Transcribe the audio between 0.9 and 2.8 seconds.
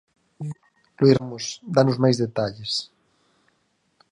Luís Ramos, danos máis detalles.